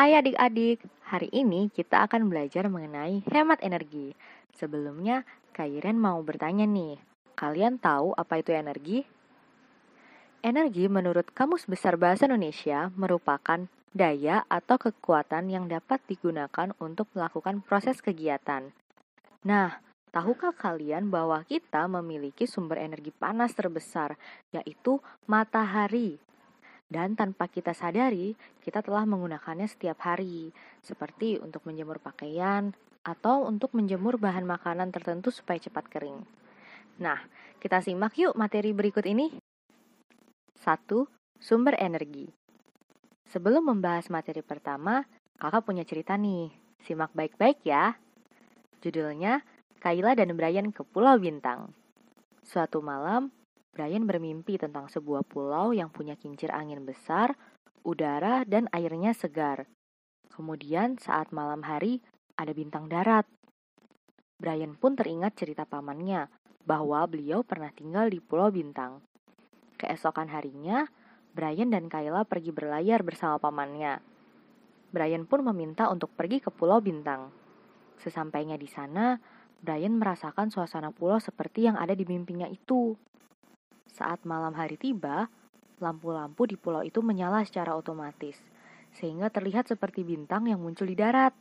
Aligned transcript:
Hai 0.00 0.16
adik-adik, 0.16 0.80
hari 1.12 1.28
ini 1.28 1.68
kita 1.68 2.08
akan 2.08 2.32
belajar 2.32 2.72
mengenai 2.72 3.20
hemat 3.28 3.60
energi. 3.60 4.16
Sebelumnya, 4.56 5.28
Kairen 5.52 6.00
mau 6.00 6.24
bertanya 6.24 6.64
nih, 6.64 6.96
kalian 7.36 7.76
tahu 7.76 8.16
apa 8.16 8.40
itu 8.40 8.48
energi? 8.56 9.04
Energi 10.40 10.88
menurut 10.88 11.28
Kamus 11.36 11.68
Besar 11.68 12.00
Bahasa 12.00 12.24
Indonesia 12.24 12.88
merupakan 12.96 13.68
daya 13.92 14.40
atau 14.48 14.80
kekuatan 14.80 15.52
yang 15.52 15.68
dapat 15.68 16.00
digunakan 16.08 16.72
untuk 16.80 17.04
melakukan 17.12 17.60
proses 17.60 18.00
kegiatan. 18.00 18.72
Nah, 19.44 19.84
tahukah 20.16 20.56
kalian 20.56 21.12
bahwa 21.12 21.44
kita 21.44 21.84
memiliki 21.92 22.48
sumber 22.48 22.80
energi 22.80 23.12
panas 23.12 23.52
terbesar, 23.52 24.16
yaitu 24.48 24.96
matahari? 25.28 26.16
Dan 26.90 27.14
tanpa 27.14 27.46
kita 27.46 27.70
sadari, 27.70 28.34
kita 28.66 28.82
telah 28.82 29.06
menggunakannya 29.06 29.70
setiap 29.70 30.02
hari, 30.02 30.50
seperti 30.82 31.38
untuk 31.38 31.62
menjemur 31.62 32.02
pakaian 32.02 32.74
atau 33.06 33.46
untuk 33.46 33.72
menjemur 33.78 34.18
bahan 34.18 34.42
makanan 34.42 34.90
tertentu 34.90 35.30
supaya 35.30 35.62
cepat 35.62 35.86
kering. 35.86 36.26
Nah, 36.98 37.22
kita 37.62 37.78
simak 37.80 38.18
yuk 38.18 38.34
materi 38.34 38.74
berikut 38.74 39.06
ini. 39.06 39.38
1. 40.58 41.06
Sumber 41.40 41.78
energi. 41.78 42.28
Sebelum 43.30 43.70
membahas 43.70 44.10
materi 44.10 44.42
pertama, 44.42 45.06
kakak 45.38 45.64
punya 45.64 45.86
cerita 45.86 46.18
nih. 46.18 46.50
Simak 46.82 47.14
baik-baik 47.14 47.62
ya. 47.62 47.96
Judulnya, 48.82 49.46
Kayla 49.80 50.18
dan 50.18 50.34
Brian 50.36 50.74
ke 50.74 50.82
Pulau 50.84 51.16
Bintang. 51.16 51.72
Suatu 52.44 52.82
malam, 52.82 53.32
Brian 53.70 54.04
bermimpi 54.04 54.58
tentang 54.58 54.90
sebuah 54.90 55.22
pulau 55.24 55.70
yang 55.70 55.88
punya 55.94 56.18
kincir 56.18 56.50
angin 56.50 56.82
besar, 56.82 57.38
udara, 57.86 58.42
dan 58.44 58.66
airnya 58.74 59.14
segar. 59.14 59.70
Kemudian 60.30 60.98
saat 60.98 61.30
malam 61.30 61.62
hari, 61.62 62.02
ada 62.34 62.50
bintang 62.50 62.90
darat. 62.90 63.26
Brian 64.40 64.74
pun 64.74 64.96
teringat 64.96 65.36
cerita 65.36 65.68
pamannya 65.68 66.26
bahwa 66.64 67.04
beliau 67.04 67.44
pernah 67.44 67.68
tinggal 67.72 68.08
di 68.08 68.18
Pulau 68.24 68.48
Bintang. 68.48 69.04
Keesokan 69.76 70.32
harinya, 70.32 70.88
Brian 71.36 71.68
dan 71.68 71.92
Kayla 71.92 72.24
pergi 72.24 72.50
berlayar 72.50 73.04
bersama 73.04 73.36
pamannya. 73.36 74.00
Brian 74.90 75.28
pun 75.28 75.46
meminta 75.46 75.86
untuk 75.92 76.10
pergi 76.16 76.42
ke 76.42 76.50
Pulau 76.50 76.82
Bintang. 76.82 77.30
Sesampainya 78.00 78.56
di 78.56 78.66
sana, 78.66 79.20
Brian 79.60 80.00
merasakan 80.00 80.48
suasana 80.48 80.88
pulau 80.88 81.20
seperti 81.20 81.68
yang 81.68 81.76
ada 81.76 81.92
di 81.92 82.08
mimpinya 82.08 82.48
itu. 82.48 82.96
Saat 84.00 84.24
malam 84.24 84.56
hari 84.56 84.80
tiba, 84.80 85.28
lampu-lampu 85.76 86.48
di 86.48 86.56
pulau 86.56 86.80
itu 86.80 87.04
menyala 87.04 87.44
secara 87.44 87.76
otomatis, 87.76 88.40
sehingga 88.96 89.28
terlihat 89.28 89.68
seperti 89.68 90.08
bintang 90.08 90.48
yang 90.48 90.56
muncul 90.56 90.88
di 90.88 90.96
darat. 90.96 91.36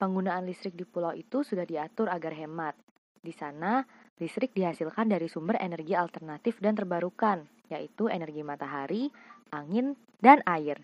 Penggunaan 0.00 0.48
listrik 0.48 0.72
di 0.72 0.88
pulau 0.88 1.12
itu 1.12 1.44
sudah 1.44 1.68
diatur 1.68 2.08
agar 2.08 2.32
hemat. 2.32 2.72
Di 3.20 3.36
sana, 3.36 3.84
listrik 4.16 4.56
dihasilkan 4.56 5.12
dari 5.12 5.28
sumber 5.28 5.60
energi 5.60 5.92
alternatif 5.92 6.56
dan 6.64 6.72
terbarukan, 6.72 7.44
yaitu 7.68 8.08
energi 8.08 8.40
matahari, 8.40 9.12
angin, 9.52 9.92
dan 10.24 10.40
air. 10.48 10.80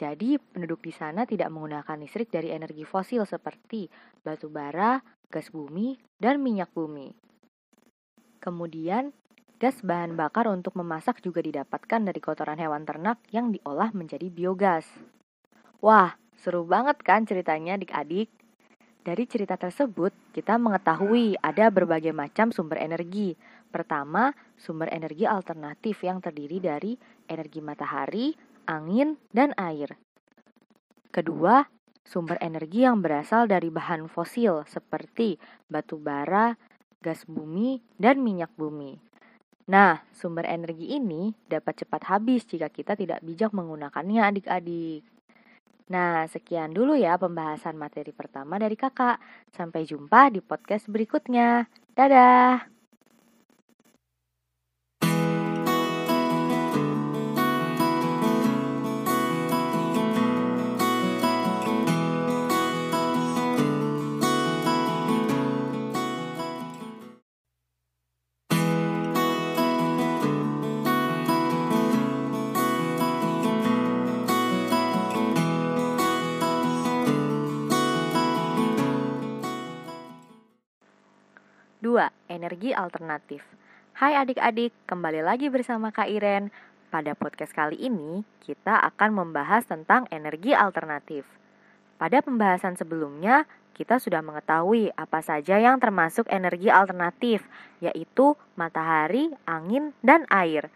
Jadi, 0.00 0.40
penduduk 0.40 0.80
di 0.80 0.96
sana 0.96 1.28
tidak 1.28 1.52
menggunakan 1.52 2.00
listrik 2.00 2.32
dari 2.32 2.56
energi 2.56 2.88
fosil 2.88 3.28
seperti 3.28 3.84
batu 4.24 4.48
bara, 4.48 4.96
gas 5.28 5.52
bumi, 5.52 6.00
dan 6.16 6.40
minyak 6.40 6.72
bumi. 6.72 7.29
Kemudian, 8.40 9.12
gas 9.60 9.84
bahan 9.84 10.16
bakar 10.16 10.48
untuk 10.48 10.72
memasak 10.80 11.20
juga 11.20 11.44
didapatkan 11.44 12.00
dari 12.00 12.20
kotoran 12.24 12.56
hewan 12.56 12.88
ternak 12.88 13.20
yang 13.28 13.52
diolah 13.52 13.92
menjadi 13.92 14.32
biogas. 14.32 14.88
Wah, 15.84 16.16
seru 16.40 16.64
banget 16.64 17.04
kan 17.04 17.28
ceritanya 17.28 17.76
adik-adik? 17.76 18.32
Dari 19.00 19.24
cerita 19.24 19.56
tersebut, 19.56 20.12
kita 20.32 20.60
mengetahui 20.60 21.36
ada 21.40 21.72
berbagai 21.72 22.12
macam 22.12 22.52
sumber 22.52 22.80
energi. 22.84 23.32
Pertama, 23.72 24.32
sumber 24.60 24.92
energi 24.92 25.24
alternatif 25.24 26.04
yang 26.04 26.20
terdiri 26.20 26.60
dari 26.60 26.92
energi 27.24 27.60
matahari, 27.64 28.36
angin, 28.68 29.16
dan 29.32 29.56
air. 29.56 29.96
Kedua, 31.08 31.64
sumber 32.04 32.36
energi 32.44 32.84
yang 32.84 33.00
berasal 33.00 33.48
dari 33.48 33.72
bahan 33.72 34.04
fosil 34.04 34.68
seperti 34.68 35.40
batu 35.64 35.96
bara, 35.96 36.52
gas 37.00 37.24
bumi, 37.24 37.80
dan 37.96 38.20
minyak 38.20 38.52
bumi. 38.56 39.00
Nah, 39.70 40.02
sumber 40.12 40.44
energi 40.48 40.96
ini 40.96 41.32
dapat 41.48 41.84
cepat 41.84 42.08
habis 42.12 42.44
jika 42.44 42.68
kita 42.68 42.96
tidak 42.96 43.20
bijak 43.24 43.52
menggunakannya 43.56 44.20
adik-adik. 44.20 45.02
Nah, 45.90 46.26
sekian 46.30 46.70
dulu 46.70 46.94
ya 46.94 47.18
pembahasan 47.18 47.74
materi 47.74 48.14
pertama 48.14 48.62
dari 48.62 48.78
kakak. 48.78 49.18
Sampai 49.50 49.82
jumpa 49.82 50.30
di 50.30 50.38
podcast 50.38 50.86
berikutnya. 50.86 51.66
Dadah! 51.98 52.79
2. 81.90 82.30
Energi 82.30 82.70
alternatif. 82.70 83.42
Hai 83.98 84.14
adik-adik, 84.14 84.70
kembali 84.86 85.26
lagi 85.26 85.50
bersama 85.50 85.90
Kak 85.90 86.06
Iren. 86.06 86.54
Pada 86.86 87.18
podcast 87.18 87.50
kali 87.50 87.82
ini, 87.82 88.22
kita 88.46 88.78
akan 88.94 89.10
membahas 89.10 89.66
tentang 89.66 90.06
energi 90.14 90.54
alternatif. 90.54 91.26
Pada 91.98 92.22
pembahasan 92.22 92.78
sebelumnya, 92.78 93.42
kita 93.74 93.98
sudah 93.98 94.22
mengetahui 94.22 94.94
apa 94.94 95.18
saja 95.18 95.58
yang 95.58 95.82
termasuk 95.82 96.30
energi 96.30 96.70
alternatif, 96.70 97.42
yaitu 97.82 98.38
matahari, 98.54 99.34
angin, 99.42 99.90
dan 99.98 100.30
air. 100.30 100.70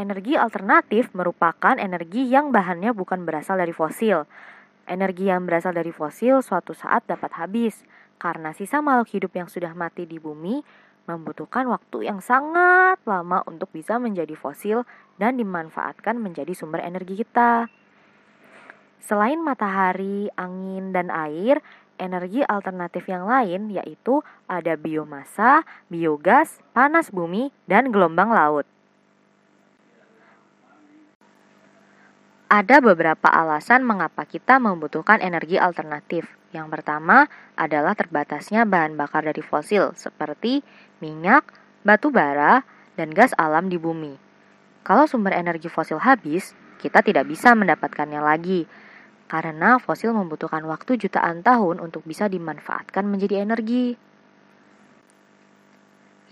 Energi 0.00 0.32
alternatif 0.40 1.12
merupakan 1.12 1.76
energi 1.76 2.24
yang 2.24 2.56
bahannya 2.56 2.96
bukan 2.96 3.28
berasal 3.28 3.60
dari 3.60 3.76
fosil. 3.76 4.24
Energi 4.88 5.28
yang 5.28 5.44
berasal 5.44 5.76
dari 5.76 5.92
fosil 5.92 6.40
suatu 6.40 6.72
saat 6.72 7.04
dapat 7.04 7.36
habis, 7.36 7.84
karena 8.18 8.50
sisa 8.52 8.82
makhluk 8.82 9.14
hidup 9.14 9.32
yang 9.38 9.48
sudah 9.48 9.72
mati 9.72 10.04
di 10.04 10.18
bumi 10.18 10.60
membutuhkan 11.08 11.64
waktu 11.72 12.04
yang 12.04 12.20
sangat 12.20 13.00
lama 13.08 13.40
untuk 13.48 13.72
bisa 13.72 13.96
menjadi 13.96 14.36
fosil 14.36 14.84
dan 15.16 15.40
dimanfaatkan 15.40 16.20
menjadi 16.20 16.52
sumber 16.52 16.84
energi 16.84 17.24
kita. 17.24 17.72
Selain 19.00 19.40
matahari, 19.40 20.28
angin, 20.36 20.92
dan 20.92 21.08
air, 21.08 21.64
energi 21.96 22.44
alternatif 22.44 23.08
yang 23.08 23.24
lain 23.24 23.72
yaitu 23.72 24.20
ada 24.44 24.76
biomasa, 24.76 25.64
biogas, 25.88 26.60
panas 26.76 27.08
bumi, 27.08 27.48
dan 27.64 27.88
gelombang 27.88 28.28
laut. 28.28 28.68
Ada 32.48 32.80
beberapa 32.80 33.28
alasan 33.28 33.84
mengapa 33.84 34.24
kita 34.24 34.56
membutuhkan 34.56 35.20
energi 35.20 35.60
alternatif. 35.60 36.32
Yang 36.56 36.80
pertama 36.80 37.28
adalah 37.60 37.92
terbatasnya 37.92 38.64
bahan 38.64 38.96
bakar 38.96 39.28
dari 39.28 39.44
fosil 39.44 39.92
seperti 39.92 40.64
minyak, 41.04 41.44
batu 41.84 42.08
bara, 42.08 42.64
dan 42.96 43.12
gas 43.12 43.36
alam 43.36 43.68
di 43.68 43.76
bumi. 43.76 44.16
Kalau 44.80 45.04
sumber 45.04 45.36
energi 45.36 45.68
fosil 45.68 46.00
habis, 46.00 46.56
kita 46.80 47.04
tidak 47.04 47.28
bisa 47.28 47.52
mendapatkannya 47.52 48.24
lagi 48.24 48.64
karena 49.28 49.76
fosil 49.76 50.16
membutuhkan 50.16 50.64
waktu 50.64 50.96
jutaan 50.96 51.44
tahun 51.44 51.84
untuk 51.84 52.08
bisa 52.08 52.32
dimanfaatkan 52.32 53.04
menjadi 53.04 53.44
energi. 53.44 53.92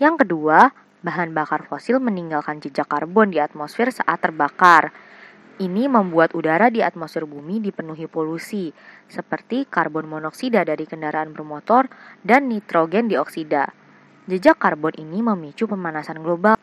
Yang 0.01 0.25
kedua, 0.25 0.73
bahan 1.05 1.37
bakar 1.37 1.69
fosil 1.69 2.01
meninggalkan 2.01 2.57
jejak 2.57 2.89
karbon 2.89 3.29
di 3.29 3.37
atmosfer 3.37 3.93
saat 3.93 4.17
terbakar 4.17 4.89
ini 5.57 5.89
membuat 5.89 6.37
udara 6.37 6.69
di 6.69 6.85
atmosfer 6.85 7.25
bumi 7.25 7.57
dipenuhi 7.57 8.05
polusi, 8.05 8.69
seperti 9.09 9.65
karbon 9.65 10.05
monoksida 10.05 10.61
dari 10.61 10.85
kendaraan 10.85 11.33
bermotor 11.33 11.89
dan 12.21 12.45
nitrogen 12.45 13.09
dioksida. 13.09 13.73
Jejak 14.27 14.61
karbon 14.61 14.93
ini 14.99 15.23
memicu 15.25 15.65
pemanasan 15.65 16.21
global. 16.21 16.59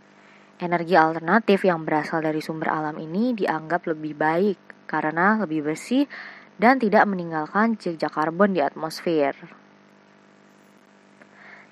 Energi 0.63 0.95
alternatif 0.95 1.67
yang 1.67 1.83
berasal 1.83 2.23
dari 2.23 2.39
sumber 2.39 2.71
alam 2.71 2.95
ini 3.03 3.35
dianggap 3.35 3.91
lebih 3.91 4.15
baik 4.15 4.87
karena 4.87 5.43
lebih 5.43 5.67
bersih 5.67 6.07
dan 6.55 6.79
tidak 6.79 7.03
meninggalkan 7.11 7.75
jejak 7.75 8.15
karbon 8.15 8.55
di 8.55 8.63
atmosfer. 8.63 9.35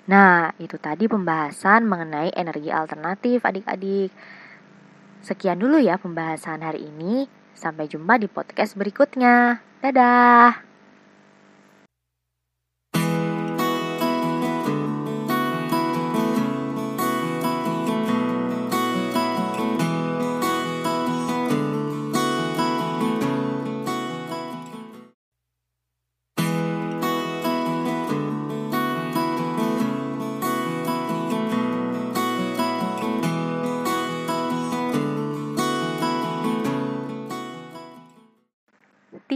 Nah, 0.03 0.51
itu 0.59 0.75
tadi 0.75 1.07
pembahasan 1.07 1.87
mengenai 1.87 2.35
energi 2.35 2.67
alternatif, 2.67 3.39
adik-adik. 3.47 4.11
Sekian 5.23 5.55
dulu 5.63 5.79
ya 5.79 5.95
pembahasan 5.95 6.59
hari 6.59 6.83
ini. 6.83 7.31
Sampai 7.55 7.87
jumpa 7.87 8.19
di 8.19 8.27
podcast 8.27 8.75
berikutnya. 8.75 9.63
Dadah. 9.79 10.72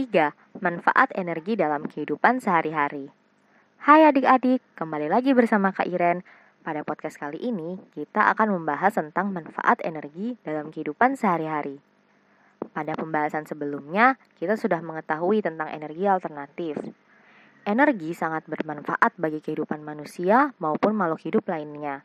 Tiga, 0.08 0.32
manfaat 0.64 1.12
energi 1.20 1.52
dalam 1.52 1.84
kehidupan 1.84 2.40
sehari-hari. 2.40 3.12
Hai 3.76 4.08
adik-adik, 4.08 4.64
kembali 4.72 5.04
lagi 5.04 5.36
bersama 5.36 5.68
Kak 5.68 5.84
Iren. 5.84 6.24
Pada 6.64 6.80
podcast 6.80 7.20
kali 7.20 7.36
ini, 7.36 7.76
kita 7.92 8.32
akan 8.32 8.56
membahas 8.56 8.96
tentang 8.96 9.28
manfaat 9.36 9.84
energi 9.84 10.32
dalam 10.40 10.72
kehidupan 10.72 11.12
sehari-hari. 11.12 11.76
Pada 12.72 12.96
pembahasan 12.96 13.44
sebelumnya, 13.44 14.16
kita 14.40 14.56
sudah 14.56 14.80
mengetahui 14.80 15.44
tentang 15.44 15.68
energi 15.68 16.08
alternatif. 16.08 16.80
Energi 17.68 18.16
sangat 18.16 18.48
bermanfaat 18.48 19.12
bagi 19.20 19.44
kehidupan 19.44 19.84
manusia 19.84 20.56
maupun 20.56 20.96
makhluk 20.96 21.20
hidup 21.20 21.44
lainnya. 21.52 22.00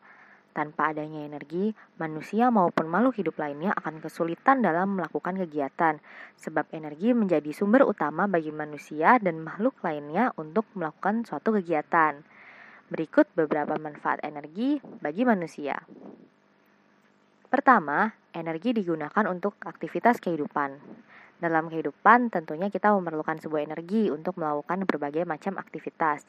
Tanpa 0.53 0.94
adanya 0.94 1.25
energi, 1.25 1.73
manusia 1.97 2.53
maupun 2.53 2.85
makhluk 2.85 3.17
hidup 3.17 3.41
lainnya 3.41 3.73
akan 3.73 3.97
kesulitan 4.05 4.61
dalam 4.61 5.01
melakukan 5.01 5.33
kegiatan, 5.33 5.97
sebab 6.38 6.69
energi 6.69 7.09
menjadi 7.17 7.50
sumber 7.50 7.81
utama 7.81 8.29
bagi 8.29 8.53
manusia 8.53 9.17
dan 9.17 9.41
makhluk 9.41 9.73
lainnya 9.81 10.29
untuk 10.38 10.69
melakukan 10.77 11.25
suatu 11.25 11.57
kegiatan. 11.57 12.21
Berikut 12.94 13.25
beberapa 13.33 13.73
manfaat 13.81 14.21
energi 14.21 14.77
bagi 15.01 15.25
manusia. 15.25 15.73
Pertama, 17.50 18.13
energi 18.38 18.77
digunakan 18.77 19.25
untuk 19.25 19.57
aktivitas 19.65 20.21
kehidupan. 20.21 20.77
Dalam 21.41 21.65
kehidupan, 21.65 22.29
tentunya 22.29 22.69
kita 22.69 22.94
memerlukan 22.94 23.41
sebuah 23.41 23.65
energi 23.65 24.13
untuk 24.13 24.38
melakukan 24.38 24.85
berbagai 24.85 25.25
macam 25.25 25.57
aktivitas 25.57 26.21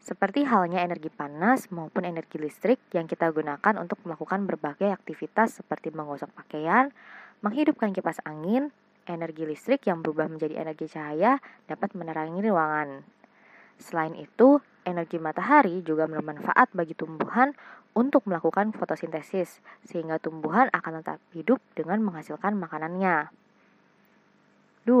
seperti 0.00 0.48
halnya 0.48 0.80
energi 0.80 1.12
panas 1.12 1.68
maupun 1.68 2.08
energi 2.08 2.40
listrik 2.40 2.80
yang 2.96 3.04
kita 3.04 3.28
gunakan 3.28 3.76
untuk 3.76 4.00
melakukan 4.08 4.48
berbagai 4.48 4.88
aktivitas 4.88 5.60
seperti 5.60 5.92
menggosok 5.92 6.32
pakaian, 6.32 6.88
menghidupkan 7.44 7.92
kipas 7.92 8.16
angin, 8.24 8.72
energi 9.04 9.44
listrik 9.44 9.84
yang 9.84 10.00
berubah 10.00 10.32
menjadi 10.32 10.56
energi 10.56 10.88
cahaya 10.88 11.36
dapat 11.68 11.92
menerangi 11.92 12.40
ruangan. 12.48 13.04
Selain 13.76 14.16
itu, 14.16 14.60
energi 14.88 15.20
matahari 15.20 15.84
juga 15.84 16.08
bermanfaat 16.08 16.72
bagi 16.72 16.96
tumbuhan 16.96 17.52
untuk 17.92 18.24
melakukan 18.24 18.72
fotosintesis, 18.72 19.60
sehingga 19.84 20.16
tumbuhan 20.16 20.72
akan 20.72 21.04
tetap 21.04 21.20
hidup 21.36 21.60
dengan 21.76 22.00
menghasilkan 22.00 22.56
makanannya. 22.56 23.28
2. 24.88 24.96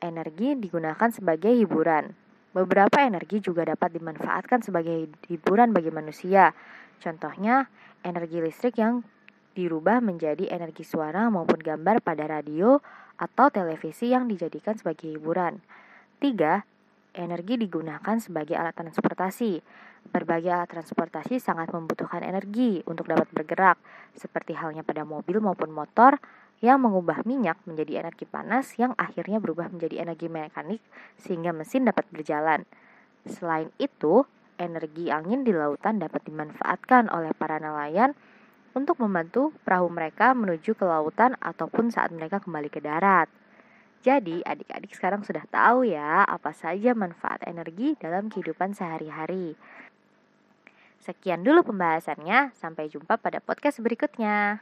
Energi 0.00 0.48
digunakan 0.56 1.10
sebagai 1.12 1.52
hiburan. 1.52 2.23
Beberapa 2.54 3.02
energi 3.02 3.42
juga 3.42 3.66
dapat 3.66 3.98
dimanfaatkan 3.98 4.62
sebagai 4.62 5.10
hiburan 5.26 5.74
bagi 5.74 5.90
manusia. 5.90 6.54
Contohnya, 7.02 7.66
energi 8.06 8.38
listrik 8.38 8.78
yang 8.78 9.02
dirubah 9.58 9.98
menjadi 9.98 10.46
energi 10.54 10.86
suara 10.86 11.26
maupun 11.34 11.58
gambar 11.58 11.98
pada 11.98 12.30
radio 12.30 12.78
atau 13.18 13.50
televisi 13.50 14.14
yang 14.14 14.30
dijadikan 14.30 14.78
sebagai 14.78 15.18
hiburan. 15.18 15.58
3. 16.22 16.62
Energi 17.14 17.54
digunakan 17.58 18.16
sebagai 18.22 18.54
alat 18.54 18.74
transportasi. 18.78 19.58
Berbagai 20.14 20.50
alat 20.54 20.70
transportasi 20.70 21.42
sangat 21.42 21.74
membutuhkan 21.74 22.22
energi 22.22 22.86
untuk 22.86 23.10
dapat 23.10 23.30
bergerak, 23.34 23.82
seperti 24.14 24.54
halnya 24.54 24.86
pada 24.86 25.02
mobil 25.02 25.42
maupun 25.42 25.74
motor, 25.74 26.22
yang 26.62 26.82
mengubah 26.82 27.26
minyak 27.26 27.58
menjadi 27.66 28.06
energi 28.06 28.28
panas 28.28 28.74
yang 28.78 28.94
akhirnya 28.94 29.42
berubah 29.42 29.72
menjadi 29.72 30.04
energi 30.06 30.30
mekanik 30.30 30.80
sehingga 31.18 31.50
mesin 31.50 31.88
dapat 31.88 32.06
berjalan. 32.12 32.68
Selain 33.24 33.72
itu, 33.80 34.28
energi 34.60 35.10
angin 35.10 35.42
di 35.42 35.50
lautan 35.50 35.98
dapat 35.98 36.22
dimanfaatkan 36.28 37.10
oleh 37.10 37.34
para 37.34 37.58
nelayan 37.58 38.14
untuk 38.74 38.98
membantu 39.00 39.54
perahu 39.62 39.86
mereka 39.88 40.34
menuju 40.34 40.74
ke 40.74 40.84
lautan 40.84 41.38
ataupun 41.38 41.94
saat 41.94 42.10
mereka 42.10 42.42
kembali 42.42 42.68
ke 42.68 42.82
darat. 42.82 43.30
Jadi, 44.04 44.44
adik-adik 44.44 44.92
sekarang 44.92 45.24
sudah 45.24 45.48
tahu 45.48 45.88
ya 45.88 46.28
apa 46.28 46.52
saja 46.52 46.92
manfaat 46.92 47.40
energi 47.48 47.96
dalam 47.96 48.28
kehidupan 48.28 48.76
sehari-hari. 48.76 49.56
Sekian 51.00 51.40
dulu 51.40 51.64
pembahasannya, 51.64 52.52
sampai 52.52 52.92
jumpa 52.92 53.16
pada 53.16 53.40
podcast 53.40 53.80
berikutnya. 53.80 54.60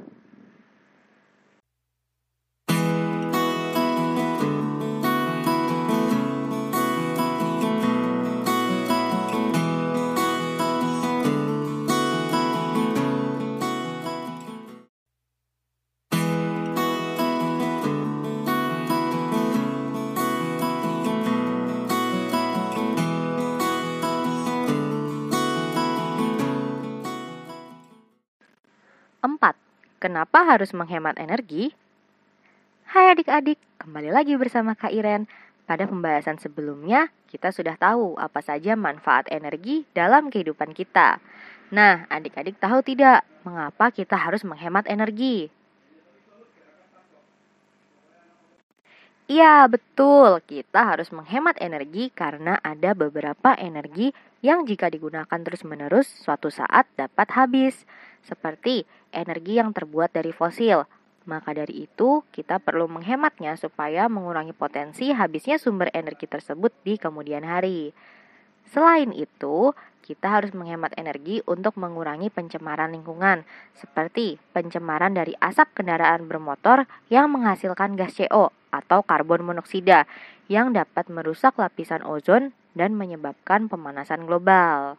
4. 29.22 29.54
Kenapa 30.02 30.42
harus 30.42 30.74
menghemat 30.74 31.14
energi? 31.14 31.70
Hai 32.90 33.14
adik-adik, 33.14 33.54
kembali 33.78 34.10
lagi 34.10 34.34
bersama 34.34 34.74
Kak 34.74 34.90
Iren. 34.90 35.30
Pada 35.62 35.86
pembahasan 35.86 36.42
sebelumnya, 36.42 37.06
kita 37.30 37.54
sudah 37.54 37.78
tahu 37.78 38.18
apa 38.18 38.42
saja 38.42 38.74
manfaat 38.74 39.30
energi 39.30 39.86
dalam 39.94 40.26
kehidupan 40.26 40.74
kita. 40.74 41.22
Nah, 41.70 42.02
adik-adik 42.10 42.58
tahu 42.58 42.82
tidak 42.82 43.22
mengapa 43.46 43.94
kita 43.94 44.18
harus 44.18 44.42
menghemat 44.42 44.90
energi? 44.90 45.54
Iya, 49.30 49.70
betul. 49.70 50.42
Kita 50.42 50.82
harus 50.82 51.14
menghemat 51.14 51.62
energi 51.62 52.10
karena 52.10 52.58
ada 52.58 52.90
beberapa 52.90 53.54
energi 53.54 54.10
yang 54.42 54.66
jika 54.66 54.90
digunakan 54.90 55.38
terus-menerus 55.38 56.10
suatu 56.26 56.50
saat 56.50 56.90
dapat 56.98 57.30
habis, 57.32 57.86
seperti 58.26 58.88
energi 59.14 59.58
yang 59.58 59.74
terbuat 59.74 60.14
dari 60.14 60.30
fosil. 60.30 60.86
Maka 61.22 61.54
dari 61.54 61.86
itu, 61.86 62.26
kita 62.34 62.58
perlu 62.58 62.90
menghematnya 62.90 63.54
supaya 63.54 64.10
mengurangi 64.10 64.50
potensi 64.50 65.14
habisnya 65.14 65.54
sumber 65.54 65.86
energi 65.94 66.26
tersebut 66.26 66.74
di 66.82 66.98
kemudian 66.98 67.46
hari. 67.46 67.94
Selain 68.66 69.14
itu, 69.14 69.70
kita 70.02 70.42
harus 70.42 70.50
menghemat 70.50 70.90
energi 70.98 71.38
untuk 71.46 71.78
mengurangi 71.78 72.26
pencemaran 72.26 72.90
lingkungan, 72.90 73.46
seperti 73.78 74.42
pencemaran 74.50 75.14
dari 75.14 75.38
asap 75.38 75.78
kendaraan 75.78 76.26
bermotor 76.26 76.90
yang 77.06 77.30
menghasilkan 77.30 77.94
gas 77.94 78.18
CO 78.18 78.50
atau 78.74 79.06
karbon 79.06 79.46
monoksida 79.46 80.10
yang 80.50 80.74
dapat 80.74 81.06
merusak 81.06 81.54
lapisan 81.54 82.02
ozon 82.02 82.50
dan 82.74 82.98
menyebabkan 82.98 83.70
pemanasan 83.70 84.26
global. 84.26 84.98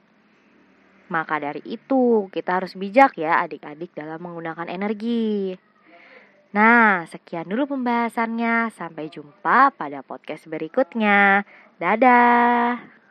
Maka 1.14 1.38
dari 1.38 1.62
itu, 1.70 2.26
kita 2.34 2.58
harus 2.58 2.74
bijak 2.74 3.22
ya 3.22 3.46
adik-adik 3.46 3.94
dalam 3.94 4.18
menggunakan 4.18 4.66
energi. 4.66 5.54
Nah, 6.58 7.06
sekian 7.06 7.46
dulu 7.46 7.78
pembahasannya. 7.78 8.74
Sampai 8.74 9.14
jumpa 9.14 9.78
pada 9.78 10.02
podcast 10.02 10.50
berikutnya. 10.50 11.46
Dadah. 11.78 13.03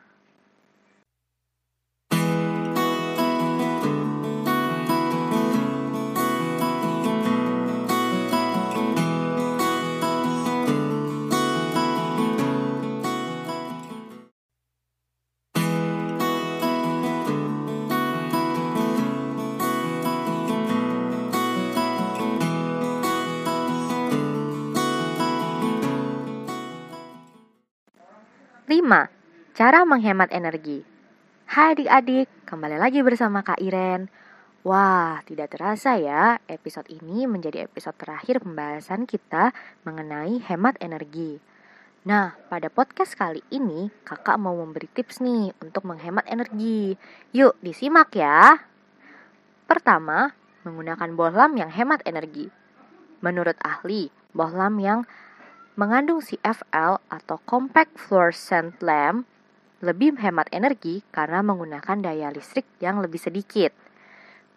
5. 28.93 29.57
Cara 29.57 29.89
menghemat 29.89 30.29
energi 30.29 30.85
Hai 31.49 31.73
adik-adik, 31.73 32.29
kembali 32.45 32.77
lagi 32.77 33.01
bersama 33.01 33.41
Kak 33.41 33.57
Iren 33.57 34.05
Wah, 34.61 35.17
tidak 35.25 35.57
terasa 35.57 35.97
ya, 35.97 36.37
episode 36.45 36.85
ini 36.93 37.25
menjadi 37.25 37.65
episode 37.65 37.97
terakhir 37.97 38.45
pembahasan 38.45 39.09
kita 39.09 39.49
mengenai 39.81 40.37
hemat 40.45 40.77
energi. 40.77 41.41
Nah, 42.05 42.37
pada 42.47 42.69
podcast 42.69 43.17
kali 43.17 43.41
ini, 43.49 43.89
kakak 44.05 44.37
mau 44.37 44.53
memberi 44.55 44.85
tips 44.87 45.25
nih 45.25 45.57
untuk 45.57 45.89
menghemat 45.89 46.29
energi. 46.29 46.93
Yuk, 47.33 47.57
disimak 47.65 48.13
ya. 48.13 48.61
Pertama, 49.67 50.31
menggunakan 50.63 51.11
bohlam 51.17 51.57
yang 51.59 51.73
hemat 51.73 52.05
energi. 52.05 52.47
Menurut 53.25 53.57
ahli, 53.59 54.13
bohlam 54.31 54.79
yang 54.79 55.03
mengandung 55.73 56.21
CFL 56.21 57.01
atau 57.09 57.41
Compact 57.49 57.97
Fluorescent 57.97 58.77
Lamp 58.85 59.25
lebih 59.81 60.13
hemat 60.21 60.45
energi 60.53 61.01
karena 61.09 61.41
menggunakan 61.41 61.97
daya 61.97 62.29
listrik 62.29 62.69
yang 62.77 63.01
lebih 63.01 63.17
sedikit. 63.17 63.73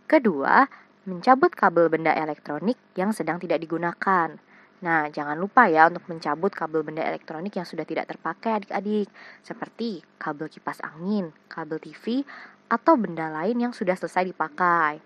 Kedua, 0.04 0.68
mencabut 1.08 1.50
kabel 1.56 1.88
benda 1.88 2.12
elektronik 2.12 2.76
yang 2.94 3.16
sedang 3.16 3.40
tidak 3.40 3.64
digunakan. 3.64 4.36
Nah, 4.84 5.08
jangan 5.08 5.40
lupa 5.40 5.72
ya 5.72 5.88
untuk 5.88 6.04
mencabut 6.06 6.52
kabel 6.52 6.84
benda 6.84 7.00
elektronik 7.00 7.56
yang 7.56 7.64
sudah 7.64 7.88
tidak 7.88 8.12
terpakai 8.12 8.60
adik-adik, 8.60 9.08
seperti 9.40 10.04
kabel 10.20 10.52
kipas 10.52 10.84
angin, 10.84 11.32
kabel 11.48 11.80
TV, 11.80 12.22
atau 12.68 12.94
benda 13.00 13.32
lain 13.32 13.56
yang 13.56 13.72
sudah 13.72 13.96
selesai 13.96 14.30
dipakai. 14.30 15.00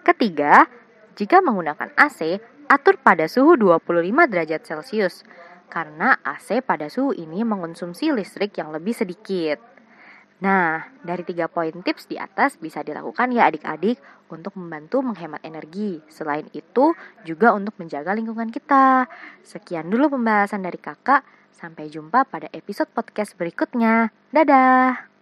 Ketiga, 0.00 0.64
jika 1.14 1.44
menggunakan 1.44 1.92
AC, 1.92 2.40
atur 2.68 3.00
pada 3.00 3.26
suhu 3.26 3.56
25 3.56 4.28
derajat 4.28 4.62
Celcius, 4.62 5.24
karena 5.68 6.16
AC 6.24 6.64
pada 6.64 6.88
suhu 6.88 7.12
ini 7.16 7.44
mengonsumsi 7.44 8.12
listrik 8.12 8.56
yang 8.56 8.72
lebih 8.72 8.96
sedikit. 8.96 9.60
Nah, 10.38 10.86
dari 11.02 11.26
tiga 11.26 11.50
poin 11.50 11.74
tips 11.82 12.06
di 12.06 12.14
atas 12.14 12.54
bisa 12.62 12.86
dilakukan 12.86 13.34
ya 13.34 13.50
adik-adik 13.50 13.98
untuk 14.30 14.54
membantu 14.54 15.02
menghemat 15.02 15.42
energi. 15.42 15.98
Selain 16.06 16.46
itu, 16.54 16.94
juga 17.26 17.50
untuk 17.58 17.74
menjaga 17.82 18.14
lingkungan 18.14 18.54
kita. 18.54 19.10
Sekian 19.42 19.90
dulu 19.90 20.14
pembahasan 20.14 20.62
dari 20.62 20.78
kakak. 20.78 21.26
Sampai 21.50 21.90
jumpa 21.90 22.22
pada 22.30 22.46
episode 22.54 22.86
podcast 22.94 23.34
berikutnya. 23.34 24.14
Dadah! 24.30 25.17